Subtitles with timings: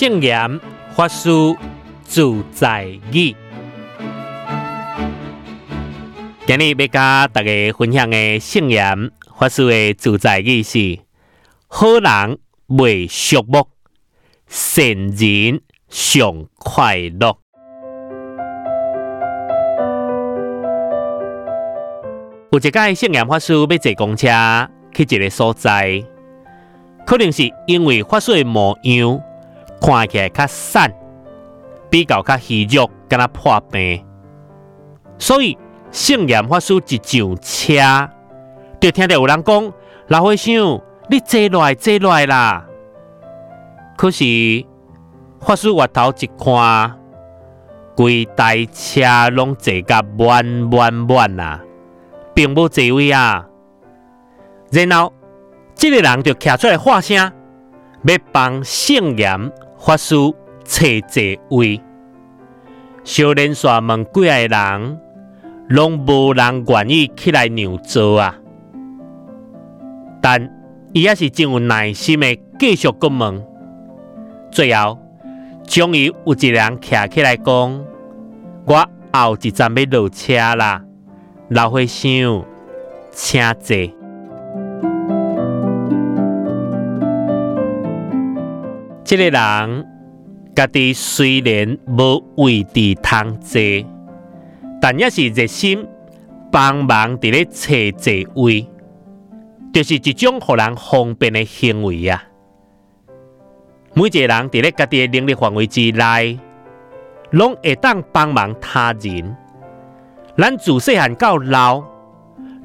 [0.00, 0.60] 圣严
[0.94, 1.28] 法师
[2.04, 3.34] 自在语，
[6.46, 11.00] 今日要甲大家分享的圣严法师的自在语是：
[11.66, 12.38] 好人
[12.68, 13.66] 未寂寞，
[14.46, 17.36] 善人上快乐。
[22.52, 24.28] 有一届圣严法师要坐公车
[24.94, 26.04] 去一个所在，
[27.04, 29.20] 可能是因为法师的模样。
[29.80, 30.92] 看起来较散，
[31.90, 34.04] 比较较虚弱，敢若破病，
[35.18, 35.56] 所以
[35.90, 38.10] 圣严法师一上车，
[38.80, 39.72] 就听到有人讲
[40.08, 40.54] ：“老和尚，
[41.08, 42.66] 你坐落来，坐落来啦！”
[43.96, 44.24] 可是
[45.40, 46.98] 法师回头一看，
[47.96, 51.60] 规台车拢坐甲满满满啊，
[52.34, 53.46] 并无座位啊。
[54.70, 55.12] 然后，
[55.74, 59.50] 这个人就徛出来发声，要帮圣严。
[59.78, 60.14] 法师
[60.64, 61.22] 找座
[61.56, 61.80] 位，
[63.04, 65.00] 小莲山问几个人，
[65.68, 68.34] 拢无人愿意起来让座啊。
[70.20, 70.52] 但
[70.92, 73.42] 伊也是真有耐心的，继续阁问。
[74.50, 74.98] 最后，
[75.64, 77.84] 终于有一人徛起来讲
[78.66, 80.82] ：“我后一站要落车啦，
[81.48, 82.44] 老和尚，
[83.12, 83.76] 请坐。”
[89.08, 89.86] 这个人
[90.54, 93.58] 家己虽然无位置通坐，
[94.82, 95.88] 但也是热心
[96.52, 98.68] 帮忙伫咧找座位，
[99.72, 102.22] 就是一种互人方便的行为啊。
[103.94, 106.38] 每一个人伫咧家己的能力范围之内，
[107.30, 109.34] 拢会当帮忙他人。
[110.36, 111.82] 咱自细汉到老，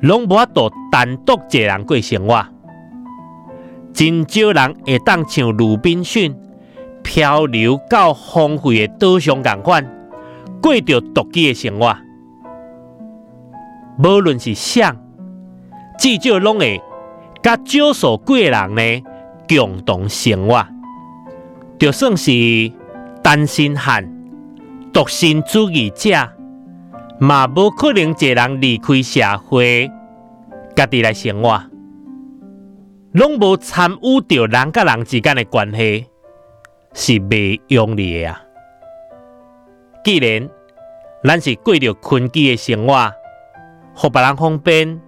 [0.02, 2.45] 拢无法度单独一个人过生活。
[3.94, 6.36] 真少人会当像鲁滨逊
[7.03, 9.85] 漂流到荒废的岛上共款，
[10.62, 11.95] 过着独居的生活。
[14.00, 14.84] 无论是谁，
[16.00, 16.81] 至少拢会
[17.44, 19.03] 甲少数几个人呢
[19.47, 20.66] 共同生活，
[21.78, 22.72] 就算是
[23.22, 24.12] 单身汉、
[24.91, 26.09] 独身主义者，
[27.19, 29.91] 嘛无可能一个人离开社会，
[30.75, 31.62] 家己来生活。
[33.13, 36.07] 拢无参与到人甲人之间的关系，
[36.96, 38.41] 是袂用力的啊！
[40.03, 40.50] 既然
[41.23, 43.13] 咱是过着困居的生活，
[43.94, 45.00] 互别人方便，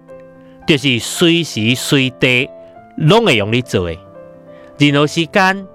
[0.68, 2.48] 就是随时随地
[2.96, 3.98] 拢会用你做的。
[4.78, 5.66] 任何时间、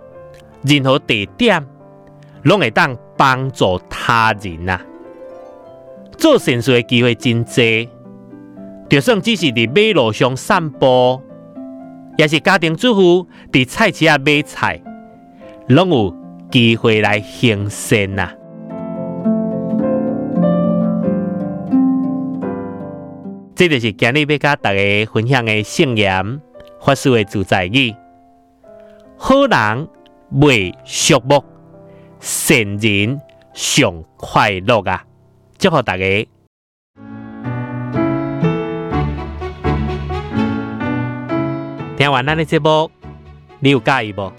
[0.64, 1.68] 任何地点，
[2.44, 4.82] 拢会当帮助他人啊！
[6.18, 7.54] 做善事的机会真多，
[8.90, 11.22] 就算只是伫马路上散步。
[12.22, 14.80] 也是家庭主妇伫菜市啊买菜，
[15.70, 16.16] 拢有
[16.52, 18.32] 机会来行善呐。
[23.56, 26.40] 这就是今日要甲大家分享的圣言
[26.80, 27.92] 法师的主在语。
[29.18, 29.88] 好人
[30.34, 31.44] 未寂寞，
[32.20, 33.20] 善人
[33.56, 35.04] 上快乐啊！
[35.58, 36.28] 祝福大家。
[42.02, 42.90] 听完咱的节目，
[43.60, 44.34] 你有介意无？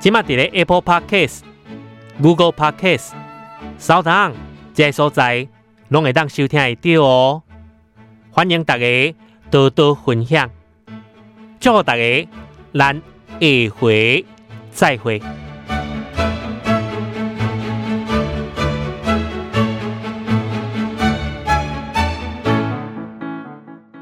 [0.00, 1.40] 即马伫咧 Apple Podcast、
[2.22, 3.10] Google Podcast、
[3.76, 4.32] 扫档
[4.72, 5.46] 这些所在，
[5.88, 7.42] 拢会当收听会到哦。
[8.30, 9.14] 欢迎大家
[9.50, 10.48] 多多分享，
[11.60, 12.26] 祝福大家，
[12.72, 13.02] 咱
[13.38, 14.24] 下回
[14.70, 15.20] 再会。